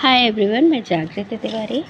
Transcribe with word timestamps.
Hi 0.00 0.20
everyone 0.26 0.64
मैं 0.64 0.82
जागृति 0.82 1.36
तिवारी 1.36 1.80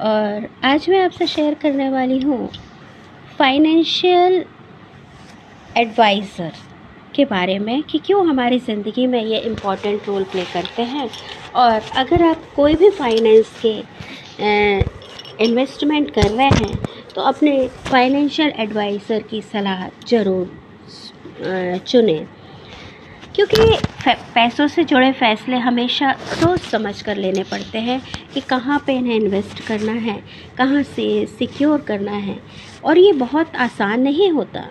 और 0.00 0.46
आज 0.64 0.88
मैं 0.90 0.98
आपसे 1.04 1.26
शेयर 1.26 1.54
करने 1.62 1.88
वाली 1.90 2.18
हूँ 2.18 2.48
फाइनेंशियल 3.38 4.34
एडवाइज़र 5.78 6.52
के 7.14 7.24
बारे 7.24 7.58
में 7.58 7.82
कि 7.82 7.98
क्यों 7.98 8.26
हमारी 8.28 8.58
ज़िंदगी 8.58 9.06
में 9.06 9.20
ये 9.22 9.38
इम्पोर्टेंट 9.40 10.06
रोल 10.08 10.24
प्ले 10.24 10.44
करते 10.44 10.82
हैं 10.82 11.08
और 11.54 11.80
अगर 11.96 12.22
आप 12.26 12.44
कोई 12.56 12.74
भी 12.74 12.90
फाइनेंस 12.98 13.50
के 13.64 13.74
इन्वेस्टमेंट 15.44 16.10
कर 16.14 16.30
रहे 16.30 16.48
हैं 16.48 16.76
तो 17.14 17.22
अपने 17.22 17.56
फाइनेंशियल 17.90 18.52
एडवाइज़र 18.58 19.22
की 19.30 19.42
सलाह 19.42 19.86
ज़रूर 20.08 21.80
चुनें। 21.86 22.26
क्योंकि 23.34 23.56
पैसों 24.06 24.66
से 24.68 24.84
जुड़े 24.84 25.10
फैसले 25.12 25.56
हमेशा 25.58 26.12
सोच 26.12 26.60
समझ 26.60 27.00
कर 27.02 27.16
लेने 27.16 27.42
पड़ते 27.42 27.78
हैं 27.78 28.00
कि 28.34 28.40
कहाँ 28.40 28.78
पे 28.86 28.92
इन्हें 28.92 29.14
इन्वेस्ट 29.14 29.66
करना 29.66 29.92
है, 29.92 30.18
कहाँ 30.58 30.82
से 30.84 31.04
सिक्योर 31.28 31.80
करना 31.80 32.12
है। 32.12 32.38
और 32.84 32.98
ये 32.98 33.12
बहुत 33.14 33.56
आसान 33.56 34.00
नहीं 34.00 34.30
होता। 34.30 34.68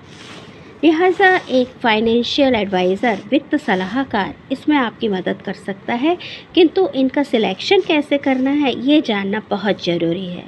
लिहाजा 0.83 1.35
एक 1.51 1.73
फाइनेंशियल 1.81 2.55
एडवाइज़र 2.55 3.19
वित्त 3.31 3.55
सलाहकार, 3.57 4.33
इसमें 4.51 4.75
आपकी 4.77 5.07
मदद 5.07 5.41
कर 5.41 5.53
सकता 5.55 5.93
है, 5.93 6.17
किंतु 6.55 6.87
इनका 6.95 7.23
सिलेक्शन 7.23 7.81
कैसे 7.81 8.17
करना 8.17 8.51
है, 8.51 8.73
ये 8.81 9.01
जानना 9.01 9.41
बहुत 9.49 9.83
ज़रूरी 9.85 10.25
है। 10.25 10.45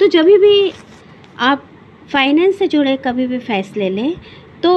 तो 0.00 0.06
जब 0.08 0.24
भी 0.24 0.72
आप 1.40 1.64
फाइनेंस 2.12 2.58
से 2.58 2.66
जुड़े 2.68 2.96
कभी 2.96 3.26
भी 3.26 3.38
फैसले 3.40 3.88
लें 3.90 4.14
तो 4.62 4.72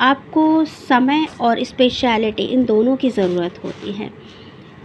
आपको 0.00 0.64
समय 0.64 1.26
और 1.40 1.62
स्पेशलिटी 1.64 2.44
इन 2.44 2.64
दोनों 2.64 2.96
की 2.96 3.10
ज़रूरत 3.10 3.60
होती 3.64 3.92
है। 3.92 4.10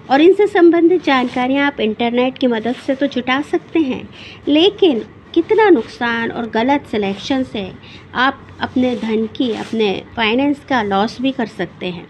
और 0.09 0.21
इनसे 0.21 0.47
संबंधित 0.47 1.03
जानकारियाँ 1.03 1.65
आप 1.67 1.79
इंटरनेट 1.79 2.37
की 2.37 2.47
मदद 2.47 2.75
से 2.75 2.95
तो 2.95 3.07
जुटा 3.07 3.41
सकते 3.41 3.79
हैं, 3.79 4.07
लेकिन 4.47 5.03
कितना 5.33 5.69
नुकसान 5.69 6.31
और 6.31 6.49
गलत 6.49 6.85
सिलेक्शन 6.85 7.43
से 7.43 7.71
आप 8.15 8.47
अपने 8.61 8.95
धन 8.95 9.25
की, 9.27 9.51
अपने 9.53 10.03
फाइनेंस 10.15 10.65
का 10.65 10.81
लॉस 10.81 11.19
भी 11.21 11.31
कर 11.31 11.47
सकते 11.47 11.89
हैं। 11.89 12.07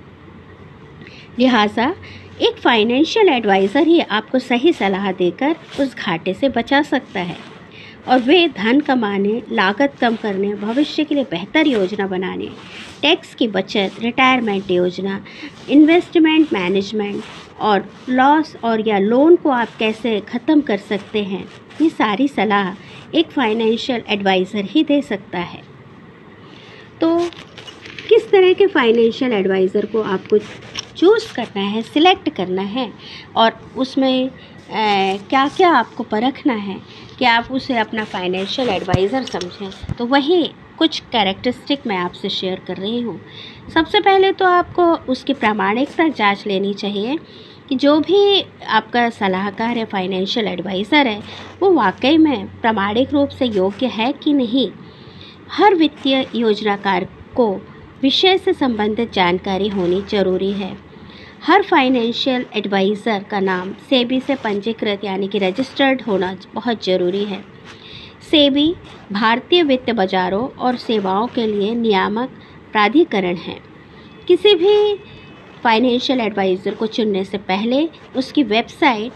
लिहाजा, 1.40 1.94
एक 2.42 2.58
फाइनेंशियल 2.58 3.30
एडवाइज़र 3.30 3.88
ही 3.88 4.00
आपको 4.02 4.40
सही 4.40 4.74
सलाह 4.74 5.12
देकर 5.12 5.56
उस 5.80 5.96
घाटे 5.96 6.34
से 6.34 6.50
बचा 6.50 6.82
सकता 6.84 7.20
है। 7.20 7.38
और 8.08 8.20
वे 8.20 8.48
धन 8.50 8.80
कमाने, 8.80 9.42
लागत 9.52 9.94
कम 10.02 10.16
करने, 10.16 10.54
भविष्य 10.56 11.04
के 11.04 11.16
लिए 11.16 11.24
बेहतर 11.32 11.68
योजना 11.68 12.08
बनाने, 12.08 12.50
टैक्स 13.02 13.34
की 13.36 13.48
बचत 13.48 14.00
रिटायरमेंट 14.02 14.72
योजना 14.72 15.20
इन्वेस्टमेंट 15.70 16.54
मैनेजमेंट 16.54 17.24
और 17.62 17.86
लॉस 18.10 18.56
और 18.64 18.88
या 18.88 19.00
लोन 19.00 19.36
को 19.36 19.50
आप 19.50 19.76
कैसे 19.80 20.20
ख़त्म 20.30 20.62
कर 20.62 20.78
सकते 20.80 21.24
हैं, 21.24 21.46
ये 21.82 21.90
सारी 21.90 22.28
सलाह 22.28 22.74
एक 23.18 23.32
फाइनेंशियल 23.32 24.04
एडवाइज़र 24.10 24.66
ही 24.66 24.84
दे 24.84 25.02
सकता 25.02 25.40
है। 25.40 25.62
तो 27.02 27.18
किस 28.10 28.30
तरह 28.32 28.54
के 28.54 28.68
फाइनेंशियल 28.68 29.34
एडवाइज़र 29.34 29.86
को 29.86 30.02
आपको 30.04 30.38
चूज़ 30.98 31.34
करना 31.36 31.62
है 31.62 31.82
सिलेक्ट 31.84 32.30
करना 32.30 32.62
है 32.62 32.92
और 33.36 33.60
उसमें 33.78 34.30
क्या 34.72 35.48
क्या 35.48 35.70
आपको 35.70 36.04
परखना 36.04 36.54
है 36.54 36.76
कि 37.20 37.26
आप 37.26 37.48
उसे 37.52 37.78
अपना 37.78 38.04
फाइनेंशियल 38.04 38.70
एडवाइज़र 38.70 39.24
समझें? 39.24 39.96
तो 39.98 40.06
वही 40.06 40.44
कुछ 40.78 41.00
कैरेक्टरिस्टिक 41.12 41.88
मैं 41.88 41.98
आपसे 41.98 42.30
शेयर 42.30 42.60
कर 42.68 42.78
रही 42.78 43.02
हूँ। 43.02 43.20
सबसे 43.74 44.00
पहले 44.00 44.32
तो 44.32 44.46
आपको 44.46 44.84
उसकी 45.12 45.34
प्रामाणिकता 45.34 46.08
जाँच 46.10 46.44
लेनी 46.48 46.74
चाहिए 46.74 47.18
कि 47.70 47.76
जो 47.76 48.00
भी 48.00 48.42
आपका 48.70 49.10
सलाहकार 49.10 49.78
है 49.78 49.86
फाइनेंशियल 49.86 50.48
एडवाइज़र 50.48 51.08
है, 51.08 51.22
वो 51.62 51.72
वाकई 51.72 52.18
में 52.18 52.48
प्रामाणिक 52.62 53.14
रूप 53.14 53.30
से 53.30 53.46
योग्य 53.46 53.88
है 53.88 54.12
कि 54.14 54.34
नहीं? 54.34 54.70
हर 55.52 55.76
वित्तीय 55.76 56.26
योजनाकार 56.36 57.08
को 57.36 57.54
विषय 58.02 58.38
से 58.38 58.54
संबंधित 58.54 59.12
जानकारी 59.14 59.68
होनी 59.68 60.02
ज़रूरी 60.02 60.52
है। 60.52 60.76
हर 61.44 61.62
फाइनेंशियल 61.64 62.46
एडवाइज़र 62.56 63.24
का 63.30 63.40
नाम 63.40 63.72
सेबी 63.90 64.20
से 64.22 64.36
पंजीकृत 64.36 65.04
यानी 65.04 65.28
कि 65.28 65.40
रजिस्टर्ड 65.40 66.02
होना 66.02 66.38
बहुत 66.54 66.86
ज़रूरी 66.86 67.24
है। 67.26 67.44
सेबी 68.32 68.76
भारतीय 69.12 69.64
वित्त 69.64 69.90
बाजारों 69.92 70.58
और 70.58 70.76
सेवाओं 70.78 71.28
के 71.28 71.48
लिए 71.48 71.76
नियामक 71.76 72.30
प्राधिकरण 72.72 73.36
है। 73.38 73.60
किसी 74.28 74.56
भी 74.56 74.96
फाइनेंशियल 75.64 76.22
एडवाइज़र 76.22 76.76
को 76.76 76.88
चुनने 76.88 77.24
से 77.26 77.38
पहले 77.50 77.90
उसकी 78.16 78.44
वेबसाइट 78.46 79.12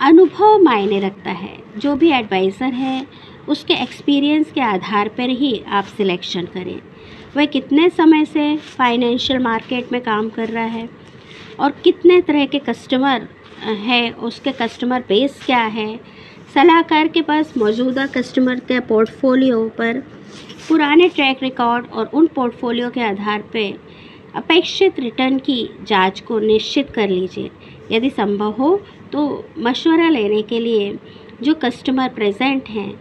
अनुभव 0.02 0.58
मायने 0.58 1.00
रखता 1.00 1.32
है। 1.32 1.58
जो 1.78 1.96
भी 1.96 2.12
एडवाइज़र 2.12 2.74
है, 2.74 3.06
उसके 3.50 3.74
एक्सपीरियंस 3.74 4.52
के 4.52 4.62
आधार 4.62 5.08
पर 5.08 5.30
ही 5.30 5.64
आप 5.68 5.86
सिलेक्शन 5.98 6.46
करें। 6.46 6.82
वह 7.38 7.46
कितने 7.46 7.90
समय 7.90 8.26
से 8.26 8.56
फाइनेंशियल 8.58 9.40
मार्केट 9.40 9.92
में 9.92 10.02
काम 10.02 10.30
कर 10.30 10.50
रहा 10.50 10.64
है 10.64 10.90
और 11.60 11.72
कितने 11.84 12.22
तरह 12.22 12.46
के 12.46 12.60
कस्टमर 12.60 13.28
है, 13.62 14.12
उसके 14.12 14.52
कस्टमर 14.52 15.04
बेस 15.08 15.40
क्या 15.46 15.64
है 15.70 16.21
सलाहकार 16.54 17.08
के 17.08 17.22
पास 17.22 17.54
मौजूदा 17.58 18.06
कस्टमर 18.06 18.60
के 18.62 18.80
पोर्टफोलियो 18.88 19.60
पर 19.78 20.00
पुराने 20.68 21.08
ट्रैक 21.10 21.44
रिकॉर्ड 21.44 21.86
और 21.88 22.10
उन 22.14 22.28
पोर्टफोलियो 22.28 22.90
के 22.90 23.02
आधार 23.02 23.42
पर 23.54 23.78
अपेक्षित 24.36 25.00
रिटर्न 25.00 25.38
की 25.40 25.70
जाँच 25.88 26.20
को 26.20 26.40
निश्चित 26.40 26.90
कर 26.90 27.10
लीजिए। 27.10 27.52
यदि 27.92 28.10
संभव 28.10 28.52
हो 28.54 28.76
तो 29.12 29.24
मशवरा 29.60 30.10
लेने 30.10 30.42
के 30.42 30.60
लिए 30.60 30.98
जो 31.44 31.54
कस्टमर 31.64 32.10
प्रेजेंट 32.10 32.70
हैं, 32.70 32.94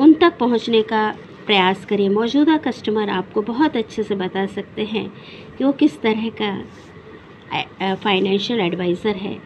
उन 0.00 0.12
तक 0.14 0.38
पहुँचने 0.38 0.82
का 0.84 1.10
प्रयास 1.46 1.84
करिए। 1.84 2.08
मौजूदा 2.08 2.56
कस्टमर 2.62 3.10
आपको 3.10 3.42
बहुत 3.44 3.76
अच्छे 3.76 4.02
से 4.02 4.14
बता 4.16 4.46
सकते 4.48 4.84
हैं 4.86 5.08
कि 5.58 5.64
वो 5.64 5.72
किस 5.74 6.00
तरह 6.02 6.28
का 6.42 7.94
फाइनेंशियल 7.94 8.60
एडवाइज़र 8.60 9.16
है। 9.18 9.38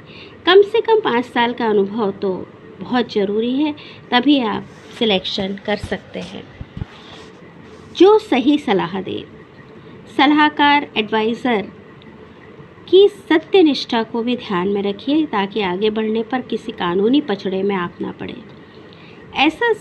कम 0.47 0.62
से 0.62 0.81
कम 0.81 1.00
पाँच 1.00 1.25
साल 1.27 1.53
का 1.53 1.67
अनुभव 1.67 2.11
तो 2.12 2.35
बहुत 2.82 3.12
ज़रूरी 3.12 3.52
है, 3.55 3.75
तभी 4.11 4.38
आप 4.40 4.67
सिलेक्शन 4.99 5.58
कर 5.67 5.76
सकते 5.79 6.20
हैं। 6.23 6.43
जो 7.96 8.19
सही 8.20 8.58
सलाह 8.58 9.00
दे। 9.00 9.25
सलाहकार 10.17 10.87
एडवाइज़र 10.96 11.62
की 12.88 13.06
सत्यनिष्ठा 13.08 14.02
को 14.02 14.23
भी 14.23 14.37
ध्यान 14.37 14.69
में 14.69 14.82
रखिए, 14.82 15.25
ताकि 15.26 15.61
आगे 15.62 15.90
बढ़ने 15.90 16.23
पर 16.23 16.40
किसी 16.43 16.73
कानूनी 16.73 17.20
पचड़े 17.20 17.62
में 17.62 17.75
आप 17.76 18.00
ना 18.00 18.11
पड़े। 18.12 18.37
ऐसा 19.37 19.73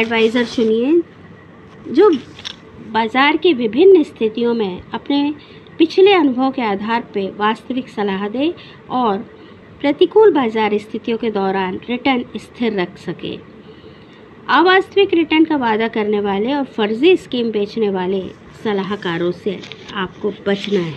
एडवाइज़र 0.00 0.44
चुनिए, 0.44 1.00
जो 1.88 2.10
बाज़ार 2.92 3.36
की 3.36 3.52
विभिन्न 3.54 4.02
स्थितियों 4.02 4.54
में 4.54 4.82
अपने 4.94 5.34
पिछले 5.78 6.12
अनुभव 6.14 6.50
के 6.50 6.62
आधार 6.62 7.00
पर 7.14 7.34
वास्तविक 7.36 7.88
सलाह 7.88 8.28
दे 8.28 8.52
और 8.90 9.24
प्रतिकूल 9.82 10.30
बाज़ार 10.32 10.76
स्थितियों 10.78 11.16
के 11.18 11.30
दौरान 11.30 11.78
रिटर्न 11.88 12.24
स्थिर 12.36 12.78
रख 12.80 12.98
सके। 12.98 13.34
अवास्तविक 14.48 15.14
रिटर्न 15.14 15.44
का 15.44 15.56
वादा 15.56 15.88
करने 15.88 16.20
वाले 16.20 16.52
और 16.54 16.64
फर्जी 16.76 17.16
स्कीम 17.16 17.50
बेचने 17.52 17.88
वाले 17.90 18.20
सलाहकारों 18.62 19.30
से 19.32 19.58
आपको 19.94 20.30
बचना 20.46 20.80
है। 20.80 20.94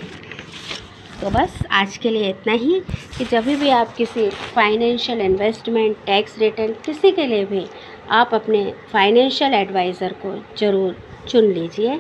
तो 1.22 1.30
बस, 1.30 1.58
आज 1.72 1.98
के 1.98 2.10
लिए 2.10 2.30
इतना 2.30 2.54
ही 2.54 2.80
कि 3.18 3.26
जब 3.26 3.46
भी 3.60 3.70
आप 3.72 3.96
किसी 3.98 4.30
फाइनेंशियल 4.30 5.22
इन्वेस्टमेंट 5.22 5.98
टैक्स 6.06 6.38
रिटर्न 6.40 6.74
किसी 6.86 7.12
के 7.12 7.28
लिए 7.28 7.46
भी 7.46 7.66
आप 8.12 8.34
अपने 8.34 8.64
फाइनेंशियल 8.94 9.54
एडवाइज़र 9.54 10.16
को 10.26 10.36
ज़रूर 10.60 10.96
चुन 11.30 11.52
लीजिए। 11.54 12.00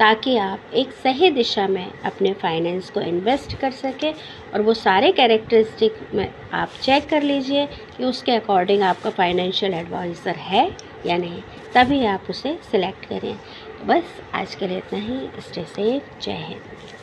ताकि 0.00 0.36
आप 0.36 0.70
एक 0.74 0.92
सही 0.92 1.30
दिशा 1.30 1.66
में 1.68 1.90
अपने 2.04 2.32
फाइनेंस 2.32 2.90
को 2.90 3.00
इन्वेस्ट 3.00 3.56
कर 3.58 3.70
सकें 3.70 4.12
और 4.54 4.62
वो 4.62 4.74
सारे 4.74 5.10
कैरेक्टरिस्टिक 5.12 5.98
में 6.14 6.28
आप 6.52 6.68
चेक 6.82 7.08
कर 7.08 7.22
लीजिए 7.22 7.66
कि 7.66 8.04
उसके 8.04 8.32
अकॉर्डिंग 8.32 8.82
आपका 8.82 9.10
फाइनेंशियल 9.10 9.74
एडवाइज़र 9.74 10.36
है 10.36 10.64
या 11.06 11.16
नहीं। 11.16 11.42
तभी 11.74 12.04
आप 12.06 12.30
उसे 12.30 12.58
सिलेक्ट 12.70 13.04
करें। 13.04 13.34
तो 13.78 13.84
बस 13.84 14.20
आज 14.34 14.54
के 14.54 14.66
लिए 14.66 14.78
इतना 14.78 14.98
ही। 14.98 15.20
स्टे 15.40 15.64
सेफ़ 15.64 16.24
जय 16.24 16.32
हिंद। 16.32 16.99